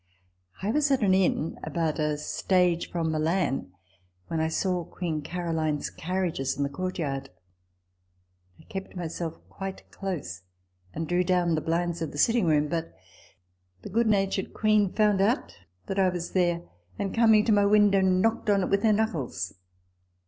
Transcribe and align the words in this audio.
I 0.63 0.71
was 0.71 0.89
at 0.89 1.03
an 1.03 1.13
inn 1.13 1.59
about 1.63 1.99
a 1.99 2.17
stage 2.17 2.89
from 2.89 3.11
Milan, 3.11 3.71
when 4.29 4.39
I 4.39 4.47
saw 4.47 4.83
Queen 4.83 5.21
Caro 5.21 5.53
line's 5.53 5.91
carriages 5.91 6.57
in 6.57 6.63
the 6.63 6.69
courtyard. 6.69 7.29
I 8.59 8.63
kept 8.63 8.95
myself 8.95 9.37
quite 9.47 9.91
close, 9.91 10.41
and 10.91 11.07
drew 11.07 11.23
down 11.23 11.53
the 11.53 11.61
blinds 11.61 12.01
of 12.01 12.11
the 12.13 12.17
sitting 12.17 12.47
room: 12.47 12.67
but 12.67 12.95
the 13.83 13.89
good 13.89 14.07
natured 14.07 14.55
Queen 14.55 14.91
found 14.91 15.21
out 15.21 15.55
that 15.85 15.99
I 15.99 16.09
was 16.09 16.31
there, 16.31 16.63
and, 16.97 17.13
coming 17.13 17.45
to 17.45 17.51
my 17.51 17.67
window, 17.67 18.01
knocked 18.01 18.49
on 18.49 18.63
it 18.63 18.69
with 18.71 18.81
her 18.81 18.93
knuckles. 18.93 19.53